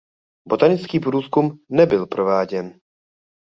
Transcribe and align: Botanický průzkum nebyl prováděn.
Botanický 0.47 0.99
průzkum 0.99 1.59
nebyl 1.69 2.05
prováděn. 2.07 2.79